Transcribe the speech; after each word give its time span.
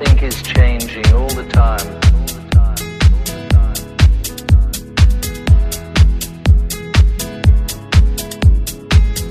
Everything 0.00 0.28
is 0.28 0.42
changing 0.42 1.12
all 1.12 1.28
the 1.28 1.44
time. 1.50 2.00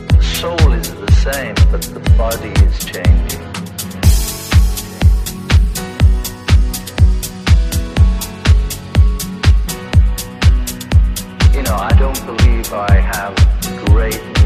The 0.09 0.21
soul 0.21 0.73
is 0.73 0.93
the 0.93 1.11
same, 1.11 1.55
but 1.71 1.81
the 1.81 1.99
body 2.15 2.51
is 2.67 2.85
changing. 2.85 3.41
You 11.55 11.63
know, 11.63 11.75
I 11.75 11.93
don't 11.97 12.25
believe 12.27 12.71
I 12.73 12.93
have 12.93 13.35
great 13.87 14.38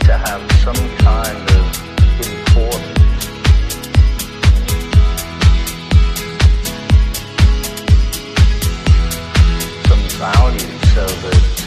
to 0.00 0.16
have 0.16 0.42
some 0.62 0.74
kind 0.98 1.50
of 1.50 1.64
importance. 2.20 3.24
Some 9.88 10.04
value 10.18 10.78
so 10.94 11.06
that 11.06 11.57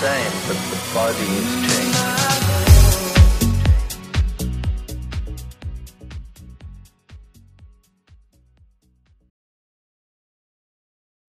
same, 0.00 0.32
but 0.48 0.56
the 0.70 0.94
body 0.94 1.24
is 1.24 1.74
changing. 1.74 2.19